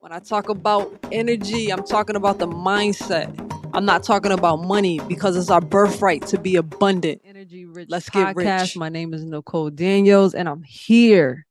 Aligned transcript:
When 0.00 0.12
I 0.12 0.20
talk 0.20 0.48
about 0.48 0.96
energy, 1.10 1.72
I'm 1.72 1.84
talking 1.84 2.14
about 2.14 2.38
the 2.38 2.46
mindset. 2.46 3.34
I'm 3.74 3.84
not 3.84 4.04
talking 4.04 4.30
about 4.30 4.58
money 4.58 5.00
because 5.08 5.36
it's 5.36 5.50
our 5.50 5.60
birthright 5.60 6.24
to 6.28 6.38
be 6.38 6.54
abundant. 6.54 7.20
Energy 7.24 7.64
Rich 7.66 7.88
Let's 7.90 8.08
get 8.08 8.36
rich. 8.36 8.76
My 8.76 8.90
name 8.90 9.12
is 9.12 9.24
Nicole 9.24 9.70
Daniels, 9.70 10.34
and 10.34 10.48
I'm 10.48 10.62
here 10.62 11.48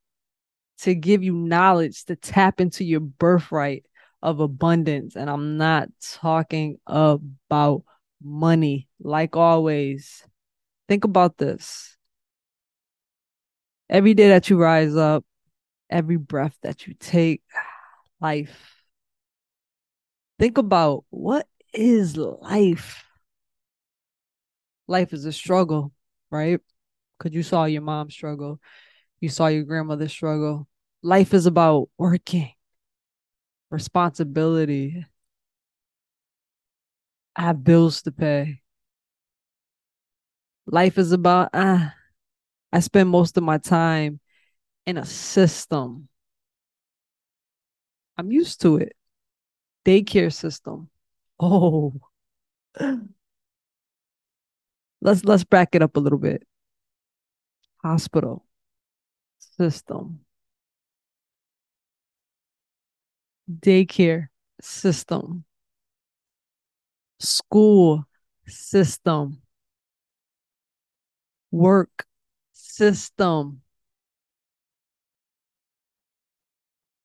to 0.80 0.96
give 0.96 1.24
you 1.24 1.34
knowledge 1.34 2.06
to 2.06 2.16
tap 2.16 2.62
into 2.62 2.86
your 2.86 3.02
birthright 3.02 3.86
of 4.22 4.40
abundance. 4.40 5.18
And 5.18 5.30
I'm 5.30 5.58
not 5.58 5.90
talking 6.14 6.78
about 6.88 7.84
money. 8.24 8.88
Like 9.02 9.36
always, 9.36 10.24
think 10.88 11.04
about 11.04 11.38
this. 11.38 11.98
Every 13.90 14.14
day 14.14 14.30
that 14.30 14.50
you 14.50 14.58
rise 14.58 14.96
up, 14.96 15.26
every 15.90 16.18
breath 16.18 16.58
that 16.62 16.88
you 16.88 16.94
take, 16.98 17.42
life. 18.22 18.84
Think 20.40 20.58
about 20.58 21.06
what 21.10 21.48
is 21.74 22.18
life? 22.18 23.04
Life 24.88 25.14
is 25.14 25.26
a 25.26 25.32
struggle, 25.32 25.92
right? 26.30 26.60
Because 27.18 27.36
you 27.36 27.44
saw 27.44 27.66
your 27.66 27.82
mom 27.82 28.10
struggle, 28.10 28.60
you 29.20 29.30
saw 29.30 29.48
your 29.48 29.64
grandmother 29.64 30.08
struggle. 30.08 30.68
Life 31.02 31.34
is 31.34 31.46
about 31.46 31.90
working, 31.98 32.52
responsibility. 33.70 35.06
I 37.36 37.42
have 37.44 37.64
bills 37.64 38.02
to 38.04 38.12
pay. 38.12 38.62
Life 40.66 40.98
is 40.98 41.12
about, 41.12 41.50
ah, 41.54 41.94
I 42.74 42.80
spend 42.82 43.10
most 43.10 43.38
of 43.38 43.44
my 43.44 43.58
time 43.58 44.20
in 44.86 44.98
a 44.98 45.06
system 45.06 46.10
I'm 48.18 48.32
used 48.32 48.62
to 48.62 48.78
it. 48.78 48.96
Daycare 49.86 50.34
system. 50.34 50.90
Oh. 51.40 51.94
let's 55.02 55.24
let's 55.24 55.44
back 55.44 55.76
it 55.76 55.82
up 55.82 55.96
a 55.96 56.00
little 56.00 56.18
bit. 56.18 56.44
Hospital 57.84 58.46
system. 59.40 60.22
Daycare 63.50 64.28
system. 64.62 65.46
School 67.20 68.06
system. 68.46 69.42
Work 71.52 72.06
system. 72.52 73.62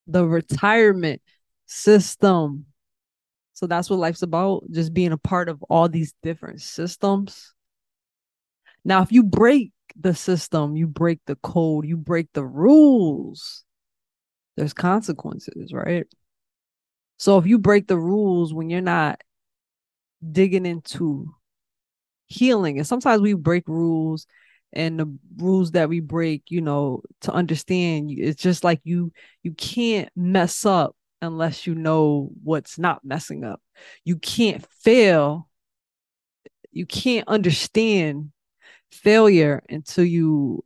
The 0.07 0.25
retirement 0.25 1.21
system. 1.65 2.65
So 3.53 3.67
that's 3.67 3.89
what 3.89 3.99
life's 3.99 4.23
about, 4.23 4.63
just 4.71 4.93
being 4.93 5.11
a 5.11 5.17
part 5.17 5.49
of 5.49 5.61
all 5.63 5.87
these 5.87 6.13
different 6.23 6.61
systems. 6.61 7.53
Now, 8.83 9.01
if 9.01 9.11
you 9.11 9.23
break 9.23 9.71
the 9.99 10.13
system, 10.15 10.75
you 10.75 10.87
break 10.87 11.19
the 11.25 11.35
code, 11.37 11.85
you 11.85 11.97
break 11.97 12.27
the 12.33 12.43
rules, 12.43 13.63
there's 14.57 14.73
consequences, 14.73 15.71
right? 15.73 16.05
So 17.17 17.37
if 17.37 17.45
you 17.45 17.59
break 17.59 17.87
the 17.87 17.97
rules 17.97 18.53
when 18.53 18.69
you're 18.69 18.81
not 18.81 19.21
digging 20.29 20.65
into 20.65 21.33
healing, 22.27 22.77
and 22.77 22.87
sometimes 22.87 23.21
we 23.21 23.33
break 23.33 23.67
rules 23.67 24.27
and 24.73 24.99
the 24.99 25.17
rules 25.37 25.71
that 25.71 25.89
we 25.89 25.99
break 25.99 26.43
you 26.49 26.61
know 26.61 27.01
to 27.21 27.31
understand 27.31 28.11
it's 28.11 28.41
just 28.41 28.63
like 28.63 28.81
you 28.83 29.11
you 29.43 29.53
can't 29.53 30.09
mess 30.15 30.65
up 30.65 30.95
unless 31.23 31.65
you 31.65 31.73
know 31.73 32.29
what's 32.43 32.77
not 32.77 33.05
messing 33.05 33.45
up. 33.45 33.61
You 34.03 34.17
can't 34.17 34.65
fail 34.81 35.47
you 36.71 36.85
can't 36.85 37.27
understand 37.27 38.31
failure 38.91 39.61
until 39.69 40.03
you 40.03 40.63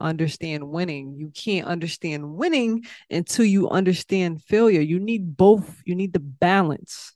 understand 0.00 0.68
winning. 0.68 1.14
You 1.16 1.30
can't 1.34 1.66
understand 1.66 2.34
winning 2.34 2.84
until 3.10 3.44
you 3.44 3.68
understand 3.68 4.42
failure. 4.42 4.80
You 4.80 4.98
need 4.98 5.36
both 5.36 5.82
you 5.86 5.94
need 5.94 6.12
the 6.12 6.20
balance. 6.20 7.14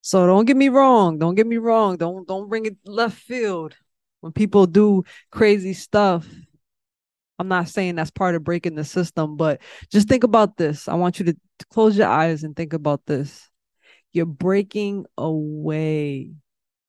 So 0.00 0.26
don't 0.26 0.46
get 0.46 0.56
me 0.56 0.70
wrong 0.70 1.18
don't 1.18 1.34
get 1.34 1.46
me 1.46 1.58
wrong 1.58 1.96
don't 1.98 2.26
don't 2.26 2.48
bring 2.48 2.66
it 2.66 2.76
left 2.84 3.18
field 3.18 3.76
when 4.20 4.32
people 4.32 4.66
do 4.66 5.04
crazy 5.30 5.72
stuff 5.72 6.26
i'm 7.38 7.48
not 7.48 7.68
saying 7.68 7.94
that's 7.94 8.10
part 8.10 8.34
of 8.34 8.44
breaking 8.44 8.74
the 8.74 8.84
system 8.84 9.36
but 9.36 9.60
just 9.90 10.08
think 10.08 10.24
about 10.24 10.56
this. 10.56 10.88
I 10.88 10.94
want 10.94 11.18
you 11.18 11.26
to 11.26 11.36
close 11.70 11.96
your 11.96 12.08
eyes 12.08 12.44
and 12.44 12.54
think 12.54 12.72
about 12.72 13.06
this. 13.06 13.48
You're 14.12 14.26
breaking 14.26 15.06
away. 15.16 16.32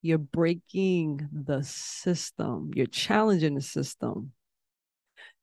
You're 0.01 0.17
breaking 0.17 1.27
the 1.31 1.63
system. 1.63 2.71
You're 2.75 2.85
challenging 2.85 3.55
the 3.55 3.61
system. 3.61 4.31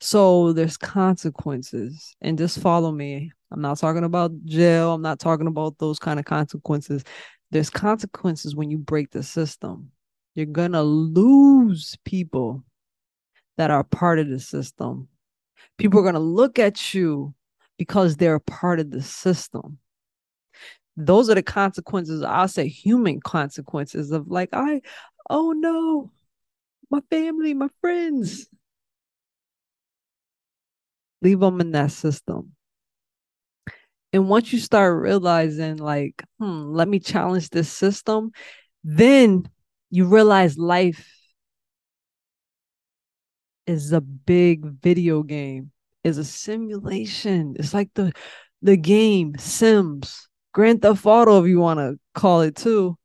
So 0.01 0.53
there's 0.53 0.77
consequences 0.77 2.15
and 2.21 2.37
just 2.39 2.59
follow 2.59 2.93
me. 2.93 3.33
I'm 3.51 3.63
not 3.63 3.79
talking 3.79 4.05
about 4.05 4.33
jail. 4.45 4.95
I'm 4.95 5.03
not 5.03 5.19
talking 5.19 5.47
about 5.47 5.79
those 5.79 5.99
kind 5.99 6.19
of 6.19 6.25
consequences. 6.25 7.05
There's 7.51 7.71
consequences 7.71 8.55
when 8.57 8.71
you 8.71 8.79
break 8.79 9.11
the 9.11 9.23
system 9.23 9.91
you're 10.37 10.47
going 10.47 10.73
to 10.73 10.83
lose 10.83 11.97
people 12.05 12.63
that 13.57 13.71
are 13.71 13.83
part 13.83 14.19
of 14.19 14.29
the 14.29 14.39
system. 14.39 15.09
People 15.79 16.01
are 16.01 16.03
going 16.03 16.15
to 16.15 16.21
look 16.21 16.59
at 16.59 16.93
you 16.93 17.35
because 17.79 18.17
they're 18.17 18.39
part 18.39 18.79
of 18.79 18.91
the 18.91 19.03
system. 19.03 19.79
Those 20.95 21.31
are 21.31 21.35
the 21.35 21.43
consequences, 21.43 22.23
I'll 22.23 22.49
say 22.49 22.69
human 22.69 23.21
consequences 23.21 24.13
of 24.13 24.29
like, 24.29 24.51
I, 24.53 24.83
oh 25.31 25.53
no, 25.53 26.11
my 26.91 27.01
family, 27.11 27.55
my 27.55 27.69
friends. 27.81 28.47
Leave 31.23 31.41
them 31.41 31.63
in 31.63 31.73
that 31.73 31.93
system. 31.93 32.53
And 34.13 34.29
once 34.29 34.53
you 34.53 34.59
start 34.59 35.01
realizing, 35.03 35.77
like, 35.77 36.23
hmm, 36.39 36.73
let 36.73 36.89
me 36.89 37.01
challenge 37.01 37.51
this 37.51 37.71
system, 37.71 38.33
then 38.85 39.49
you 39.91 40.07
realize 40.07 40.59
life 40.59 41.07
is 43.67 43.93
a 43.93 44.01
big 44.01 44.65
video 44.65 45.23
game. 45.23 45.73
Is 46.05 46.19
a 46.19 46.25
simulation. 46.25 47.57
It's 47.59 47.75
like 47.75 47.91
the 47.95 48.13
the 48.63 48.77
game 48.77 49.37
sims. 49.39 50.29
Grand 50.53 50.83
theft 50.83 51.05
auto 51.05 51.43
if 51.43 51.49
you 51.49 51.59
want 51.59 51.81
to 51.81 51.99
call 52.15 52.43
it 52.43 52.55
too. 52.55 52.97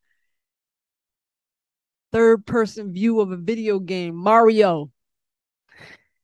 Third 2.11 2.45
person 2.45 2.93
view 2.93 3.21
of 3.21 3.31
a 3.31 3.37
video 3.37 3.79
game 3.79 4.15
mario. 4.15 4.91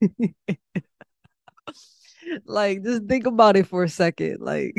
Like 2.44 2.82
just 2.82 3.04
think 3.04 3.26
about 3.26 3.56
it 3.56 3.66
for 3.66 3.84
a 3.84 3.88
second 3.88 4.40
like 4.40 4.74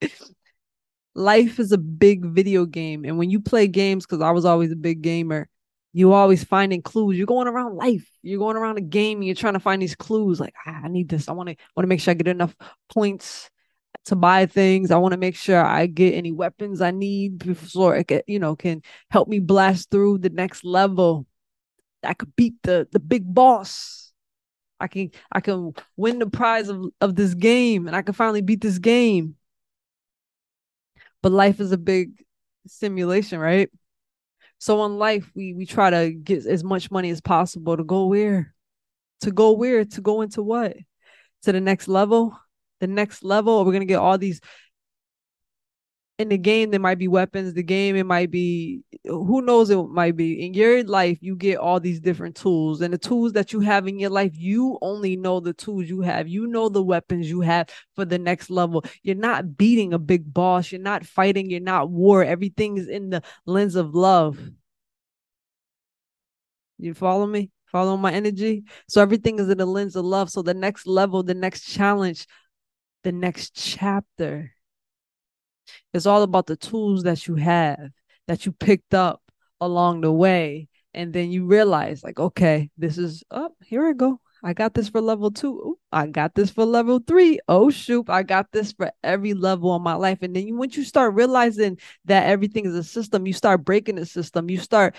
life 1.18 1.58
is 1.58 1.72
a 1.72 1.78
big 1.78 2.24
video 2.24 2.64
game. 2.64 3.04
And 3.04 3.18
when 3.18 3.28
you 3.28 3.40
play 3.40 3.66
games, 3.66 4.06
because 4.06 4.22
I 4.22 4.30
was 4.30 4.44
always 4.44 4.70
a 4.70 4.76
big 4.76 5.02
gamer, 5.02 5.48
you 5.92 6.12
always 6.12 6.44
finding 6.44 6.80
clues. 6.80 7.16
You're 7.16 7.26
going 7.26 7.48
around 7.48 7.76
life. 7.76 8.08
You're 8.22 8.38
going 8.38 8.56
around 8.56 8.78
a 8.78 8.82
game 8.82 9.18
and 9.18 9.26
you're 9.26 9.34
trying 9.34 9.54
to 9.54 9.60
find 9.60 9.82
these 9.82 9.96
clues. 9.96 10.38
Like, 10.38 10.54
ah, 10.66 10.80
I 10.84 10.88
need 10.88 11.08
this. 11.08 11.28
I 11.28 11.32
want 11.32 11.48
to 11.48 11.56
want 11.74 11.84
to 11.84 11.88
make 11.88 12.00
sure 12.00 12.12
I 12.12 12.14
get 12.14 12.28
enough 12.28 12.54
points 12.92 13.50
to 14.06 14.16
buy 14.16 14.46
things. 14.46 14.90
I 14.90 14.98
want 14.98 15.12
to 15.12 15.18
make 15.18 15.34
sure 15.34 15.62
I 15.64 15.86
get 15.86 16.14
any 16.14 16.30
weapons 16.30 16.80
I 16.80 16.92
need 16.92 17.38
before 17.38 17.96
it 17.96 18.06
can, 18.06 18.22
you 18.26 18.38
know, 18.38 18.54
can 18.54 18.82
help 19.10 19.28
me 19.28 19.40
blast 19.40 19.90
through 19.90 20.18
the 20.18 20.30
next 20.30 20.64
level. 20.64 21.26
I 22.04 22.14
could 22.14 22.34
beat 22.36 22.54
the 22.62 22.86
the 22.92 23.00
big 23.00 23.34
boss. 23.34 24.12
I 24.78 24.86
can 24.86 25.10
I 25.32 25.40
can 25.40 25.72
win 25.96 26.20
the 26.20 26.30
prize 26.30 26.68
of, 26.68 26.84
of 27.00 27.16
this 27.16 27.34
game 27.34 27.88
and 27.88 27.96
I 27.96 28.02
can 28.02 28.14
finally 28.14 28.42
beat 28.42 28.60
this 28.60 28.78
game 28.78 29.34
but 31.22 31.32
life 31.32 31.60
is 31.60 31.72
a 31.72 31.78
big 31.78 32.24
simulation, 32.66 33.38
right? 33.38 33.70
So 34.58 34.84
in 34.84 34.98
life, 34.98 35.30
we 35.34 35.54
we 35.54 35.66
try 35.66 35.90
to 35.90 36.10
get 36.10 36.46
as 36.46 36.64
much 36.64 36.90
money 36.90 37.10
as 37.10 37.20
possible 37.20 37.76
to 37.76 37.84
go 37.84 38.06
where? 38.06 38.54
To 39.20 39.30
go 39.30 39.52
where? 39.52 39.84
To 39.84 40.00
go 40.00 40.22
into 40.22 40.42
what? 40.42 40.76
To 41.42 41.52
the 41.52 41.60
next 41.60 41.88
level? 41.88 42.38
The 42.80 42.86
next 42.86 43.22
level? 43.22 43.64
We're 43.64 43.72
gonna 43.72 43.84
get 43.84 44.00
all 44.00 44.18
these 44.18 44.40
in 46.18 46.28
the 46.28 46.38
game 46.38 46.70
there 46.70 46.80
might 46.80 46.98
be 46.98 47.06
weapons 47.06 47.54
the 47.54 47.62
game 47.62 47.94
it 47.94 48.04
might 48.04 48.30
be 48.30 48.82
who 49.04 49.40
knows 49.40 49.70
it 49.70 49.76
might 49.88 50.16
be. 50.16 50.44
In 50.44 50.52
your 50.52 50.82
life 50.84 51.18
you 51.20 51.36
get 51.36 51.58
all 51.58 51.78
these 51.78 52.00
different 52.00 52.34
tools 52.34 52.80
and 52.80 52.92
the 52.92 52.98
tools 52.98 53.32
that 53.34 53.52
you 53.52 53.60
have 53.60 53.86
in 53.86 53.98
your 53.98 54.10
life 54.10 54.32
you 54.34 54.78
only 54.82 55.16
know 55.16 55.40
the 55.40 55.52
tools 55.52 55.88
you 55.88 56.00
have. 56.00 56.28
You 56.28 56.46
know 56.46 56.68
the 56.68 56.82
weapons 56.82 57.30
you 57.30 57.40
have 57.42 57.68
for 57.94 58.04
the 58.04 58.18
next 58.18 58.50
level. 58.50 58.84
You're 59.02 59.14
not 59.14 59.56
beating 59.56 59.92
a 59.92 59.98
big 59.98 60.32
boss. 60.32 60.72
You're 60.72 60.80
not 60.80 61.06
fighting. 61.06 61.50
You're 61.50 61.60
not 61.60 61.90
war. 61.90 62.24
Everything 62.24 62.78
is 62.78 62.88
in 62.88 63.10
the 63.10 63.22
lens 63.46 63.76
of 63.76 63.94
love. 63.94 64.38
You 66.78 66.94
follow 66.94 67.26
me? 67.26 67.50
Follow 67.66 67.96
my 67.96 68.12
energy? 68.12 68.64
So 68.88 69.02
everything 69.02 69.38
is 69.38 69.48
in 69.48 69.58
the 69.58 69.66
lens 69.66 69.94
of 69.94 70.04
love. 70.04 70.30
So 70.30 70.42
the 70.42 70.54
next 70.54 70.86
level 70.86 71.22
the 71.22 71.34
next 71.34 71.62
challenge 71.62 72.26
the 73.04 73.12
next 73.12 73.54
chapter. 73.54 74.52
It's 75.92 76.06
all 76.06 76.22
about 76.22 76.46
the 76.46 76.56
tools 76.56 77.02
that 77.04 77.26
you 77.26 77.36
have, 77.36 77.90
that 78.26 78.46
you 78.46 78.52
picked 78.52 78.94
up 78.94 79.22
along 79.60 80.02
the 80.02 80.12
way. 80.12 80.68
And 80.94 81.12
then 81.12 81.30
you 81.30 81.46
realize, 81.46 82.02
like, 82.02 82.18
okay, 82.18 82.70
this 82.76 82.98
is 82.98 83.22
up. 83.30 83.52
Oh, 83.52 83.64
here 83.64 83.86
I 83.86 83.92
go. 83.92 84.20
I 84.42 84.52
got 84.52 84.74
this 84.74 84.88
for 84.88 85.00
level 85.00 85.30
two. 85.30 85.50
Ooh, 85.50 85.78
I 85.90 86.06
got 86.06 86.34
this 86.34 86.50
for 86.50 86.64
level 86.64 87.00
three. 87.04 87.40
Oh 87.48 87.70
shoot, 87.70 88.08
I 88.08 88.22
got 88.22 88.46
this 88.52 88.72
for 88.72 88.92
every 89.02 89.34
level 89.34 89.74
of 89.74 89.82
my 89.82 89.94
life. 89.94 90.18
And 90.22 90.34
then 90.34 90.46
you, 90.46 90.56
once 90.56 90.76
you 90.76 90.84
start 90.84 91.14
realizing 91.14 91.78
that 92.04 92.26
everything 92.26 92.64
is 92.64 92.74
a 92.74 92.84
system, 92.84 93.26
you 93.26 93.32
start 93.32 93.64
breaking 93.64 93.96
the 93.96 94.06
system. 94.06 94.48
You 94.48 94.58
start 94.58 94.94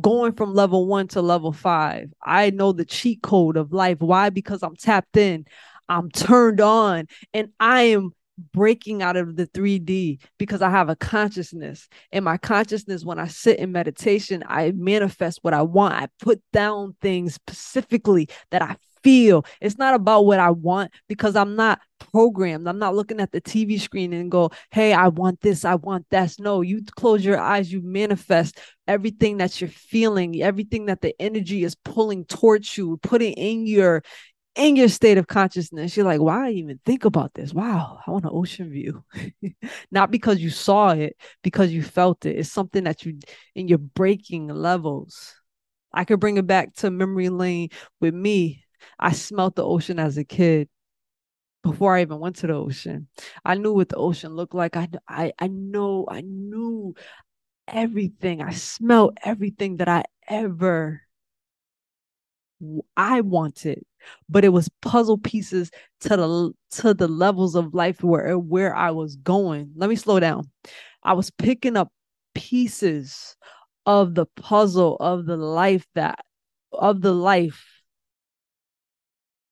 going 0.00 0.32
from 0.34 0.54
level 0.54 0.86
one 0.86 1.08
to 1.08 1.22
level 1.22 1.52
five. 1.52 2.12
I 2.24 2.50
know 2.50 2.72
the 2.72 2.84
cheat 2.84 3.22
code 3.22 3.56
of 3.56 3.72
life. 3.72 3.98
Why? 4.00 4.30
Because 4.30 4.62
I'm 4.62 4.76
tapped 4.76 5.16
in, 5.16 5.44
I'm 5.88 6.10
turned 6.10 6.60
on, 6.60 7.06
and 7.34 7.48
I 7.58 7.82
am 7.82 8.14
breaking 8.52 9.02
out 9.02 9.16
of 9.16 9.36
the 9.36 9.46
3D 9.46 10.20
because 10.38 10.62
I 10.62 10.70
have 10.70 10.88
a 10.88 10.96
consciousness. 10.96 11.88
And 12.12 12.24
my 12.24 12.36
consciousness, 12.36 13.04
when 13.04 13.18
I 13.18 13.26
sit 13.26 13.58
in 13.58 13.72
meditation, 13.72 14.44
I 14.46 14.72
manifest 14.72 15.40
what 15.42 15.54
I 15.54 15.62
want. 15.62 15.94
I 15.94 16.08
put 16.20 16.40
down 16.52 16.96
things 17.00 17.34
specifically 17.34 18.28
that 18.50 18.62
I 18.62 18.76
feel. 19.02 19.44
It's 19.60 19.78
not 19.78 19.94
about 19.94 20.26
what 20.26 20.40
I 20.40 20.50
want 20.50 20.92
because 21.08 21.36
I'm 21.36 21.56
not 21.56 21.80
programmed. 22.12 22.68
I'm 22.68 22.78
not 22.78 22.94
looking 22.94 23.20
at 23.20 23.32
the 23.32 23.40
TV 23.40 23.80
screen 23.80 24.12
and 24.12 24.30
go, 24.30 24.50
hey, 24.70 24.92
I 24.92 25.08
want 25.08 25.40
this, 25.40 25.64
I 25.64 25.74
want 25.76 26.06
that. 26.10 26.34
No, 26.38 26.62
you 26.62 26.82
close 26.96 27.24
your 27.24 27.38
eyes, 27.38 27.72
you 27.72 27.80
manifest 27.82 28.58
everything 28.86 29.38
that 29.38 29.60
you're 29.60 29.70
feeling, 29.70 30.42
everything 30.42 30.86
that 30.86 31.00
the 31.00 31.14
energy 31.20 31.64
is 31.64 31.74
pulling 31.74 32.24
towards 32.24 32.76
you, 32.76 32.98
put 32.98 33.22
it 33.22 33.34
in 33.36 33.66
your 33.66 34.02
in 34.58 34.76
your 34.76 34.88
state 34.88 35.18
of 35.18 35.28
consciousness, 35.28 35.96
you're 35.96 36.04
like, 36.04 36.20
why 36.20 36.50
even 36.50 36.80
think 36.84 37.04
about 37.04 37.32
this? 37.34 37.54
Wow, 37.54 38.00
I 38.06 38.10
want 38.10 38.24
an 38.24 38.32
ocean 38.34 38.70
view. 38.70 39.04
Not 39.92 40.10
because 40.10 40.40
you 40.40 40.50
saw 40.50 40.90
it, 40.90 41.16
because 41.42 41.70
you 41.72 41.82
felt 41.82 42.26
it. 42.26 42.36
It's 42.36 42.50
something 42.50 42.84
that 42.84 43.04
you 43.06 43.18
in 43.54 43.68
your 43.68 43.78
breaking 43.78 44.48
levels. 44.48 45.34
I 45.92 46.04
could 46.04 46.20
bring 46.20 46.36
it 46.38 46.46
back 46.46 46.74
to 46.76 46.90
memory 46.90 47.28
lane 47.28 47.70
with 48.00 48.14
me. 48.14 48.64
I 48.98 49.12
smelt 49.12 49.54
the 49.54 49.64
ocean 49.64 49.98
as 50.00 50.18
a 50.18 50.24
kid 50.24 50.68
before 51.62 51.96
I 51.96 52.02
even 52.02 52.18
went 52.20 52.36
to 52.36 52.46
the 52.46 52.54
ocean. 52.54 53.08
I 53.44 53.54
knew 53.56 53.72
what 53.72 53.88
the 53.88 53.96
ocean 53.96 54.34
looked 54.34 54.54
like. 54.54 54.76
I 54.76 54.88
I 55.08 55.32
I 55.38 55.48
know 55.48 56.06
I 56.08 56.22
knew 56.22 56.94
everything. 57.68 58.42
I 58.42 58.52
smelled 58.52 59.18
everything 59.24 59.78
that 59.78 59.88
I 59.88 60.04
ever 60.28 61.02
I 62.96 63.20
wanted, 63.20 63.84
but 64.28 64.44
it 64.44 64.50
was 64.50 64.68
puzzle 64.82 65.18
pieces 65.18 65.70
to 66.00 66.08
the 66.10 66.52
to 66.82 66.94
the 66.94 67.08
levels 67.08 67.54
of 67.54 67.74
life 67.74 68.02
where 68.02 68.34
uh, 68.34 68.38
where 68.38 68.74
I 68.74 68.90
was 68.90 69.16
going. 69.16 69.72
Let 69.76 69.90
me 69.90 69.96
slow 69.96 70.20
down. 70.20 70.50
I 71.02 71.12
was 71.12 71.30
picking 71.30 71.76
up 71.76 71.92
pieces 72.34 73.36
of 73.86 74.14
the 74.14 74.26
puzzle 74.26 74.96
of 75.00 75.26
the 75.26 75.36
life 75.36 75.86
that 75.94 76.24
of 76.72 77.00
the 77.00 77.14
life 77.14 77.64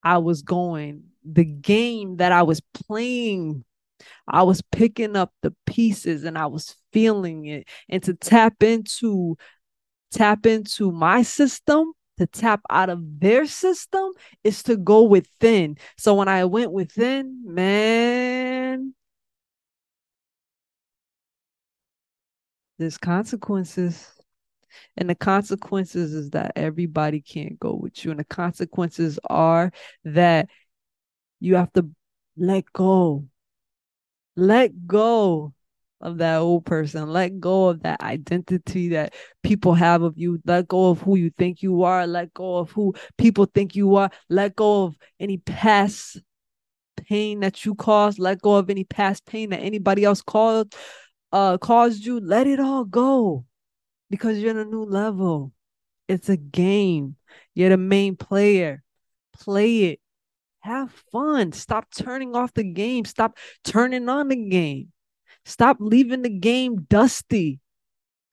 I 0.02 0.18
was 0.18 0.42
going, 0.42 1.04
the 1.24 1.44
game 1.44 2.16
that 2.18 2.32
I 2.32 2.42
was 2.42 2.60
playing. 2.60 3.64
I 4.28 4.42
was 4.42 4.62
picking 4.72 5.16
up 5.16 5.32
the 5.42 5.54
pieces 5.66 6.24
and 6.24 6.36
I 6.36 6.46
was 6.46 6.76
feeling 6.92 7.46
it. 7.46 7.68
And 7.88 8.02
to 8.04 8.14
tap 8.14 8.62
into 8.62 9.36
tap 10.12 10.46
into 10.46 10.92
my 10.92 11.22
system 11.22 11.92
to 12.18 12.26
tap 12.26 12.60
out 12.70 12.88
of 12.90 13.20
their 13.20 13.46
system 13.46 14.10
is 14.44 14.62
to 14.64 14.76
go 14.76 15.02
within. 15.02 15.76
So 15.96 16.14
when 16.14 16.28
I 16.28 16.44
went 16.44 16.72
within, 16.72 17.42
man, 17.44 18.94
there's 22.78 22.98
consequences. 22.98 24.12
And 24.96 25.08
the 25.08 25.14
consequences 25.14 26.12
is 26.12 26.30
that 26.30 26.52
everybody 26.56 27.20
can't 27.20 27.58
go 27.58 27.74
with 27.74 28.04
you. 28.04 28.10
And 28.10 28.20
the 28.20 28.24
consequences 28.24 29.18
are 29.28 29.72
that 30.04 30.48
you 31.40 31.56
have 31.56 31.72
to 31.74 31.88
let 32.36 32.70
go. 32.72 33.26
Let 34.36 34.86
go 34.86 35.54
of 36.06 36.18
that 36.18 36.36
old 36.36 36.64
person. 36.64 37.08
Let 37.12 37.40
go 37.40 37.68
of 37.68 37.82
that 37.82 38.00
identity 38.00 38.90
that 38.90 39.12
people 39.42 39.74
have 39.74 40.02
of 40.02 40.16
you. 40.16 40.40
Let 40.46 40.68
go 40.68 40.90
of 40.90 41.00
who 41.00 41.16
you 41.16 41.30
think 41.36 41.62
you 41.62 41.82
are. 41.82 42.06
Let 42.06 42.32
go 42.32 42.58
of 42.58 42.70
who 42.70 42.94
people 43.18 43.46
think 43.46 43.74
you 43.74 43.96
are. 43.96 44.10
Let 44.30 44.54
go 44.54 44.84
of 44.84 44.96
any 45.18 45.38
past 45.38 46.22
pain 46.96 47.40
that 47.40 47.64
you 47.64 47.74
caused. 47.74 48.20
Let 48.20 48.40
go 48.40 48.54
of 48.54 48.70
any 48.70 48.84
past 48.84 49.26
pain 49.26 49.50
that 49.50 49.58
anybody 49.58 50.04
else 50.04 50.22
caused 50.22 50.76
uh 51.32 51.58
caused 51.58 52.04
you. 52.04 52.20
Let 52.20 52.46
it 52.46 52.60
all 52.60 52.84
go. 52.84 53.44
Because 54.08 54.38
you're 54.38 54.52
in 54.52 54.58
a 54.58 54.64
new 54.64 54.84
level. 54.84 55.52
It's 56.06 56.28
a 56.28 56.36
game. 56.36 57.16
You're 57.52 57.70
the 57.70 57.76
main 57.76 58.14
player. 58.14 58.84
Play 59.32 59.86
it. 59.86 60.00
Have 60.60 60.92
fun. 61.10 61.50
Stop 61.50 61.88
turning 61.92 62.36
off 62.36 62.54
the 62.54 62.62
game. 62.62 63.04
Stop 63.04 63.36
turning 63.64 64.08
on 64.08 64.28
the 64.28 64.36
game. 64.36 64.92
Stop 65.46 65.76
leaving 65.78 66.22
the 66.22 66.28
game 66.28 66.82
dusty. 66.90 67.60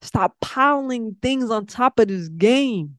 Stop 0.02 0.34
piling 0.40 1.16
things 1.22 1.48
on 1.48 1.64
top 1.64 2.00
of 2.00 2.08
this 2.08 2.28
game. 2.28 2.98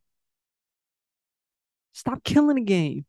Stop 1.92 2.24
killing 2.24 2.56
the 2.56 2.62
game. 2.62 3.06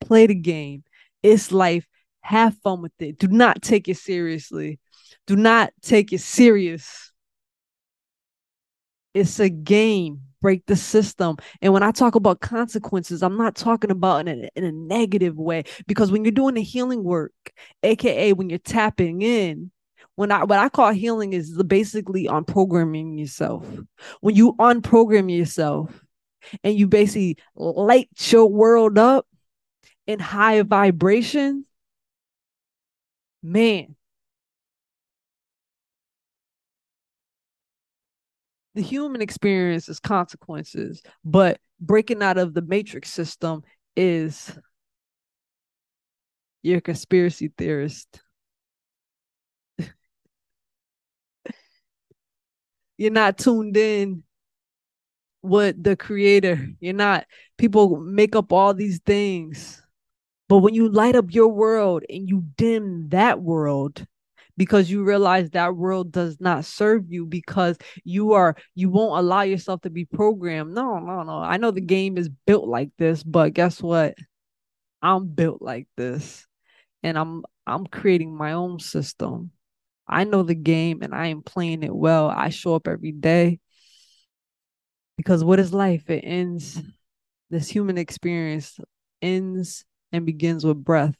Play 0.00 0.26
the 0.26 0.34
game. 0.34 0.82
It's 1.22 1.52
life. 1.52 1.86
Have 2.20 2.56
fun 2.64 2.82
with 2.82 2.92
it. 2.98 3.18
Do 3.20 3.28
not 3.28 3.62
take 3.62 3.88
it 3.88 3.96
seriously. 3.96 4.80
Do 5.28 5.36
not 5.36 5.72
take 5.82 6.12
it 6.12 6.20
serious. 6.20 7.12
It's 9.14 9.38
a 9.38 9.48
game 9.48 10.22
break 10.40 10.66
the 10.66 10.76
system. 10.76 11.36
And 11.60 11.72
when 11.72 11.82
I 11.82 11.90
talk 11.90 12.14
about 12.14 12.40
consequences, 12.40 13.22
I'm 13.22 13.36
not 13.36 13.54
talking 13.54 13.90
about 13.90 14.26
in 14.26 14.44
a, 14.44 14.48
in 14.56 14.64
a 14.64 14.72
negative 14.72 15.36
way 15.36 15.64
because 15.86 16.10
when 16.10 16.24
you're 16.24 16.32
doing 16.32 16.54
the 16.54 16.62
healing 16.62 17.04
work, 17.04 17.32
aka 17.82 18.32
when 18.32 18.50
you're 18.50 18.58
tapping 18.58 19.22
in, 19.22 19.70
when 20.16 20.30
I 20.32 20.44
what 20.44 20.58
I 20.58 20.68
call 20.68 20.92
healing 20.92 21.32
is 21.32 21.62
basically 21.62 22.26
unprogramming 22.26 23.18
yourself. 23.18 23.66
When 24.20 24.34
you 24.34 24.54
unprogram 24.58 25.34
yourself 25.34 26.04
and 26.64 26.74
you 26.74 26.86
basically 26.86 27.38
light 27.54 28.08
your 28.30 28.46
world 28.46 28.98
up 28.98 29.26
in 30.06 30.18
high 30.18 30.62
vibration, 30.62 31.64
man, 33.42 33.96
the 38.74 38.82
human 38.82 39.20
experience 39.22 39.88
is 39.88 39.98
consequences, 40.00 41.02
but 41.24 41.58
breaking 41.80 42.22
out 42.22 42.38
of 42.38 42.54
the 42.54 42.62
matrix 42.62 43.10
system 43.10 43.62
is 43.96 44.56
you're 46.62 46.78
a 46.78 46.82
conspiracy 46.82 47.52
theorist. 47.56 48.20
you're 52.98 53.10
not 53.10 53.38
tuned 53.38 53.76
in 53.76 54.22
with 55.42 55.82
the 55.82 55.96
creator. 55.96 56.68
You're 56.80 56.94
not 56.94 57.26
people 57.56 57.96
make 57.96 58.36
up 58.36 58.52
all 58.52 58.74
these 58.74 59.00
things. 59.00 59.82
But 60.48 60.58
when 60.58 60.74
you 60.74 60.88
light 60.88 61.14
up 61.14 61.32
your 61.32 61.48
world 61.48 62.02
and 62.10 62.28
you 62.28 62.44
dim 62.56 63.08
that 63.10 63.40
world, 63.40 64.04
because 64.60 64.90
you 64.90 65.02
realize 65.02 65.48
that 65.48 65.74
world 65.74 66.12
does 66.12 66.38
not 66.38 66.66
serve 66.66 67.10
you 67.10 67.24
because 67.24 67.78
you 68.04 68.34
are 68.34 68.54
you 68.74 68.90
won't 68.90 69.18
allow 69.18 69.40
yourself 69.40 69.80
to 69.80 69.88
be 69.88 70.04
programmed. 70.04 70.74
No, 70.74 70.98
no, 70.98 71.22
no. 71.22 71.38
I 71.38 71.56
know 71.56 71.70
the 71.70 71.80
game 71.80 72.18
is 72.18 72.28
built 72.28 72.68
like 72.68 72.90
this, 72.98 73.22
but 73.22 73.54
guess 73.54 73.80
what? 73.82 74.16
I'm 75.00 75.28
built 75.28 75.62
like 75.62 75.88
this. 75.96 76.46
And 77.02 77.16
I'm 77.16 77.42
I'm 77.66 77.86
creating 77.86 78.36
my 78.36 78.52
own 78.52 78.80
system. 78.80 79.50
I 80.06 80.24
know 80.24 80.42
the 80.42 80.54
game 80.54 81.00
and 81.00 81.14
I 81.14 81.28
am 81.28 81.40
playing 81.40 81.82
it 81.82 81.96
well. 81.96 82.28
I 82.28 82.50
show 82.50 82.74
up 82.74 82.86
every 82.86 83.12
day. 83.12 83.60
Because 85.16 85.42
what 85.42 85.58
is 85.58 85.72
life? 85.72 86.10
It 86.10 86.20
ends 86.20 86.82
this 87.48 87.70
human 87.70 87.96
experience 87.96 88.78
ends 89.22 89.86
and 90.12 90.26
begins 90.26 90.66
with 90.66 90.84
breath. 90.84 91.16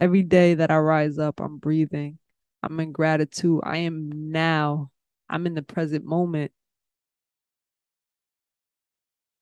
Every 0.00 0.22
day 0.22 0.54
that 0.54 0.70
I 0.70 0.78
rise 0.78 1.18
up, 1.18 1.40
I'm 1.40 1.58
breathing. 1.58 2.18
I'm 2.62 2.78
in 2.80 2.92
gratitude. 2.92 3.60
I 3.64 3.78
am 3.78 4.30
now. 4.30 4.90
I'm 5.28 5.46
in 5.46 5.54
the 5.54 5.62
present 5.62 6.04
moment. 6.04 6.52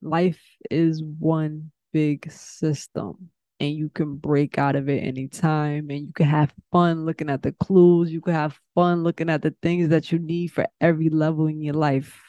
Life 0.03 0.41
is 0.71 1.03
one 1.03 1.73
big 1.93 2.31
system 2.31 3.31
and 3.61 3.75
you 3.75 3.89
can 3.89 4.17
break 4.17 4.59
out 4.59 4.77
of 4.77 4.89
it 4.89 5.03
anytime 5.03 5.91
and 5.91 6.07
you 6.07 6.13
can 6.15 6.27
have 6.27 6.55
fun 6.71 7.05
looking 7.07 7.31
at 7.31 7.43
the 7.43 7.53
clues. 7.53 8.11
You 8.13 8.21
can 8.21 8.35
have 8.35 8.59
fun 8.75 9.03
looking 9.03 9.31
at 9.31 9.43
the 9.43 9.55
things 9.63 9.89
that 9.91 10.13
you 10.13 10.19
need 10.19 10.49
for 10.49 10.67
every 10.81 11.09
level 11.09 11.47
in 11.47 11.61
your 11.61 11.75
life. 11.75 12.23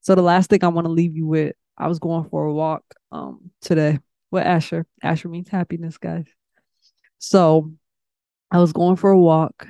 So 0.00 0.14
the 0.14 0.22
last 0.22 0.50
thing 0.50 0.64
I 0.64 0.68
want 0.68 0.86
to 0.86 0.92
leave 0.92 1.16
you 1.16 1.26
with 1.26 1.54
I 1.78 1.88
was 1.88 1.98
going 1.98 2.28
for 2.28 2.44
a 2.46 2.52
walk 2.52 2.84
um 3.12 3.50
today 3.60 3.98
with 4.32 4.44
Asher. 4.44 4.86
Asher 5.02 5.28
means 5.28 5.48
happiness, 5.48 5.98
guys. 5.98 6.26
So 7.18 7.72
I 8.50 8.58
was 8.58 8.72
going 8.72 8.96
for 8.96 9.10
a 9.10 9.18
walk. 9.18 9.68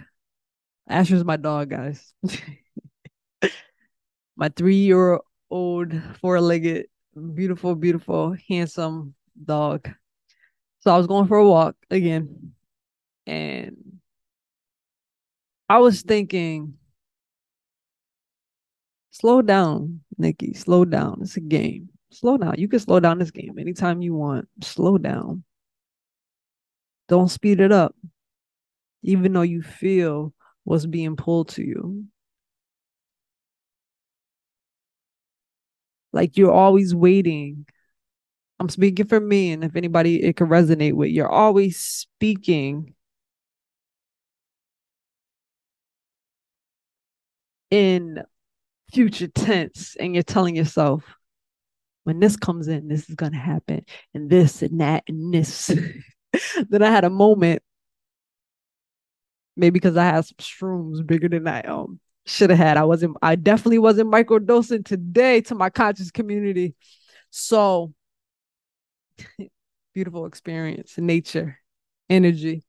Asher's 0.88 1.24
my 1.24 1.36
dog, 1.36 1.68
guys. 1.68 2.14
my 4.36 4.48
three 4.48 4.76
year 4.76 5.20
old, 5.50 5.92
four 6.20 6.40
legged, 6.40 6.86
beautiful, 7.34 7.74
beautiful, 7.74 8.36
handsome 8.48 9.14
dog. 9.44 9.90
So 10.80 10.94
I 10.94 10.96
was 10.96 11.06
going 11.06 11.26
for 11.26 11.36
a 11.36 11.46
walk 11.46 11.76
again. 11.90 12.52
And 13.26 13.76
I 15.68 15.78
was 15.78 16.02
thinking, 16.02 16.74
slow 19.10 19.42
down, 19.42 20.00
Nikki. 20.18 20.54
Slow 20.54 20.84
down. 20.84 21.18
It's 21.22 21.36
a 21.36 21.40
game. 21.40 21.91
Slow 22.12 22.36
down. 22.36 22.54
You 22.58 22.68
can 22.68 22.78
slow 22.78 23.00
down 23.00 23.18
this 23.18 23.30
game 23.30 23.58
anytime 23.58 24.02
you 24.02 24.14
want. 24.14 24.46
Slow 24.62 24.98
down. 24.98 25.44
Don't 27.08 27.30
speed 27.30 27.60
it 27.60 27.72
up, 27.72 27.94
even 29.02 29.32
though 29.32 29.42
you 29.42 29.62
feel 29.62 30.32
what's 30.64 30.86
being 30.86 31.16
pulled 31.16 31.48
to 31.50 31.62
you. 31.62 32.04
Like 36.12 36.36
you're 36.36 36.52
always 36.52 36.94
waiting. 36.94 37.66
I'm 38.60 38.68
speaking 38.68 39.06
for 39.06 39.18
me, 39.18 39.52
and 39.52 39.64
if 39.64 39.74
anybody 39.74 40.22
it 40.22 40.36
can 40.36 40.48
resonate 40.48 40.92
with, 40.92 41.10
you're 41.10 41.28
always 41.28 41.78
speaking 41.78 42.94
in 47.70 48.22
future 48.92 49.28
tense, 49.28 49.96
and 49.98 50.14
you're 50.14 50.22
telling 50.22 50.54
yourself, 50.54 51.02
when 52.04 52.20
this 52.20 52.36
comes 52.36 52.68
in, 52.68 52.88
this 52.88 53.08
is 53.08 53.14
gonna 53.14 53.38
happen, 53.38 53.84
and 54.14 54.28
this 54.30 54.62
and 54.62 54.80
that 54.80 55.04
and 55.08 55.32
this. 55.32 55.66
then 56.68 56.82
I 56.82 56.90
had 56.90 57.04
a 57.04 57.10
moment, 57.10 57.62
maybe 59.56 59.74
because 59.74 59.96
I 59.96 60.04
had 60.04 60.24
some 60.24 60.36
shrooms 60.38 61.06
bigger 61.06 61.28
than 61.28 61.46
I 61.46 61.62
um 61.62 62.00
should 62.26 62.50
have 62.50 62.58
had. 62.58 62.76
I 62.76 62.84
wasn't, 62.84 63.16
I 63.22 63.34
definitely 63.36 63.78
wasn't 63.78 64.12
microdosing 64.12 64.84
today 64.84 65.40
to 65.42 65.54
my 65.54 65.70
conscious 65.70 66.10
community. 66.10 66.74
So 67.30 67.92
beautiful 69.94 70.26
experience, 70.26 70.96
nature, 70.98 71.58
energy. 72.08 72.64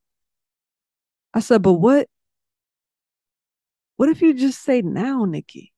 I 1.32 1.40
said, 1.40 1.62
but 1.62 1.74
what 1.74 2.08
what 3.96 4.08
if 4.08 4.22
you 4.22 4.34
just 4.34 4.62
say 4.62 4.82
now, 4.82 5.24
Nikki? 5.24 5.72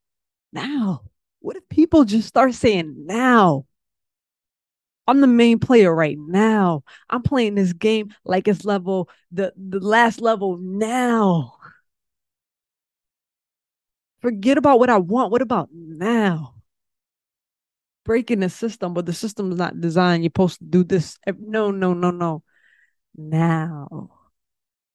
Now. 0.53 1.03
What 1.47 1.55
if 1.55 1.69
people 1.69 2.05
just 2.05 2.27
start 2.27 2.55
saying 2.55 3.07
now? 3.07 3.67
I'm 5.07 5.21
the 5.21 5.29
main 5.29 5.61
player 5.61 5.95
right 5.95 6.19
now. 6.19 6.83
I'm 7.09 7.23
playing 7.23 7.55
this 7.55 7.73
game 7.73 8.13
like 8.25 8.49
it's 8.49 8.65
level 8.65 9.09
the 9.31 9.53
the 9.57 9.79
last 9.79 10.21
level 10.21 10.57
now. 10.57 11.53
Forget 14.19 14.59
about 14.59 14.81
what 14.81 14.91
I 14.91 14.99
want. 14.99 15.31
What 15.31 15.41
about 15.41 15.69
now? 15.73 16.57
Breaking 18.05 18.41
the 18.41 18.51
system, 18.51 18.93
but 18.93 19.07
the 19.07 19.13
system's 19.13 19.55
not 19.55 19.81
designed. 19.81 20.25
You're 20.25 20.31
supposed 20.31 20.59
to 20.59 20.65
do 20.65 20.83
this. 20.83 21.17
No, 21.39 21.71
no, 21.71 21.95
no, 21.95 22.11
no. 22.11 22.43
Now, 23.17 24.11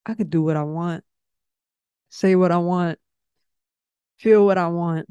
I 0.05 0.15
could 0.15 0.29
do 0.29 0.41
what 0.41 0.57
I 0.57 0.63
want, 0.63 1.05
say 2.09 2.35
what 2.35 2.51
I 2.51 2.57
want, 2.57 2.99
feel 4.17 4.45
what 4.45 4.57
I 4.57 4.67
want, 4.67 5.07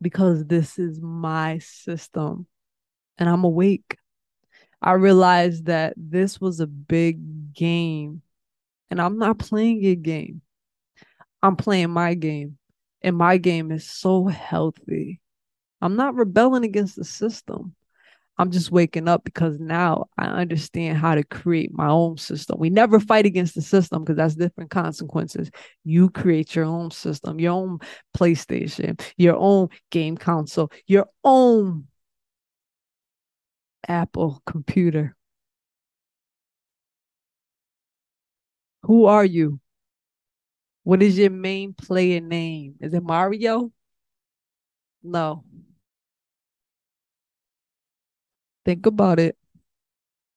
because 0.00 0.44
this 0.44 0.78
is 0.78 1.00
my 1.00 1.58
system 1.58 2.46
and 3.18 3.28
I'm 3.28 3.44
awake. 3.44 3.96
I 4.82 4.92
realized 4.92 5.66
that 5.66 5.94
this 5.96 6.40
was 6.40 6.60
a 6.60 6.66
big 6.66 7.54
game 7.54 8.22
and 8.90 9.00
I'm 9.00 9.18
not 9.18 9.38
playing 9.38 9.84
a 9.86 9.94
game. 9.94 10.42
I'm 11.42 11.56
playing 11.56 11.90
my 11.90 12.14
game 12.14 12.58
and 13.02 13.16
my 13.16 13.38
game 13.38 13.72
is 13.72 13.88
so 13.88 14.26
healthy. 14.26 15.20
I'm 15.80 15.96
not 15.96 16.14
rebelling 16.14 16.64
against 16.64 16.96
the 16.96 17.04
system. 17.04 17.74
I'm 18.38 18.50
just 18.50 18.70
waking 18.70 19.08
up 19.08 19.24
because 19.24 19.58
now 19.58 20.06
I 20.18 20.26
understand 20.26 20.98
how 20.98 21.14
to 21.14 21.24
create 21.24 21.72
my 21.72 21.88
own 21.88 22.18
system. 22.18 22.58
We 22.58 22.68
never 22.68 23.00
fight 23.00 23.24
against 23.24 23.54
the 23.54 23.62
system 23.62 24.02
because 24.04 24.16
that's 24.16 24.34
different 24.34 24.70
consequences. 24.70 25.50
You 25.84 26.10
create 26.10 26.54
your 26.54 26.66
own 26.66 26.90
system, 26.90 27.40
your 27.40 27.52
own 27.52 27.78
PlayStation, 28.16 29.00
your 29.16 29.36
own 29.36 29.68
game 29.90 30.18
console, 30.18 30.70
your 30.86 31.06
own 31.24 31.86
Apple 33.88 34.42
computer. 34.44 35.16
Who 38.82 39.06
are 39.06 39.24
you? 39.24 39.60
What 40.84 41.02
is 41.02 41.18
your 41.18 41.30
main 41.30 41.72
player 41.72 42.20
name? 42.20 42.76
Is 42.80 42.94
it 42.94 43.02
Mario? 43.02 43.72
No. 45.02 45.44
Think 48.66 48.84
about 48.84 49.20
it. 49.20 49.38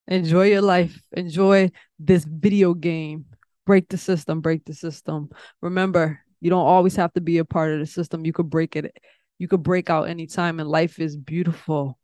Enjoy 0.07 0.45
your 0.45 0.61
life. 0.61 1.01
Enjoy 1.13 1.71
this 1.97 2.25
video 2.25 2.75
game. 2.75 3.25
Break 3.65 3.89
the 3.89 3.97
system. 3.97 4.39
Break 4.39 4.65
the 4.65 4.73
system. 4.75 5.29
Remember, 5.61 6.19
you 6.39 6.51
don't 6.51 6.65
always 6.65 6.95
have 6.95 7.11
to 7.13 7.21
be 7.21 7.39
a 7.39 7.45
part 7.45 7.73
of 7.73 7.79
the 7.79 7.87
system. 7.87 8.25
You 8.25 8.31
could 8.31 8.51
break 8.51 8.75
it. 8.75 8.95
You 9.39 9.47
could 9.47 9.63
break 9.63 9.89
out 9.89 10.09
anytime, 10.09 10.59
and 10.59 10.69
life 10.69 10.99
is 10.99 11.17
beautiful. 11.17 11.97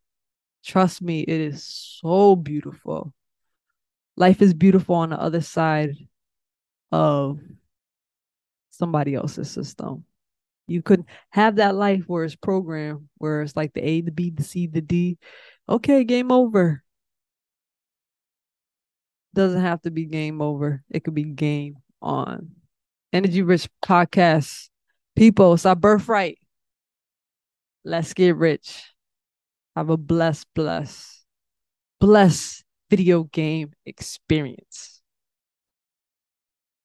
Trust 0.64 1.00
me, 1.00 1.20
it 1.20 1.40
is 1.40 1.62
so 2.02 2.34
beautiful. 2.34 3.14
Life 4.16 4.42
is 4.42 4.52
beautiful 4.52 4.96
on 4.96 5.10
the 5.10 5.20
other 5.20 5.42
side 5.42 5.94
of 6.90 7.38
somebody 8.70 9.14
else's 9.14 9.48
system. 9.48 10.04
You 10.66 10.82
could 10.82 11.04
have 11.30 11.56
that 11.56 11.76
life 11.76 12.04
where 12.08 12.24
it's 12.24 12.34
programmed, 12.34 13.08
where 13.18 13.42
it's 13.42 13.54
like 13.54 13.74
the 13.74 13.86
A, 13.86 14.00
the 14.00 14.10
B, 14.10 14.30
the 14.30 14.42
C, 14.42 14.66
the 14.66 14.80
D. 14.80 15.18
Okay, 15.68 16.04
game 16.04 16.30
over. 16.30 16.82
Doesn't 19.34 19.60
have 19.60 19.82
to 19.82 19.90
be 19.90 20.04
game 20.04 20.40
over. 20.40 20.82
It 20.90 21.04
could 21.04 21.14
be 21.14 21.24
game 21.24 21.76
on. 22.00 22.52
Energy 23.12 23.42
Rich 23.42 23.68
Podcast. 23.84 24.68
People, 25.16 25.54
it's 25.54 25.66
our 25.66 25.74
birthright. 25.74 26.38
Let's 27.84 28.14
get 28.14 28.36
rich. 28.36 28.82
Have 29.74 29.90
a 29.90 29.96
blessed, 29.96 30.46
blessed, 30.54 31.24
blessed 32.00 32.64
video 32.90 33.24
game 33.24 33.72
experience. 33.84 34.95